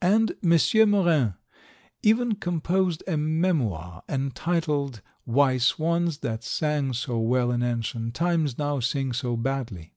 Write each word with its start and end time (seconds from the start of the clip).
And 0.00 0.32
M. 0.42 0.88
Morin 0.90 1.34
even 2.02 2.36
composed 2.36 3.02
a 3.06 3.18
memoir, 3.18 4.02
entitled 4.08 5.02
"Why 5.24 5.58
swans 5.58 6.20
that 6.20 6.42
sang 6.42 6.94
so 6.94 7.18
well 7.18 7.52
in 7.52 7.62
ancient 7.62 8.14
times 8.14 8.56
now 8.56 8.80
sing 8.80 9.12
so 9.12 9.36
badly." 9.36 9.92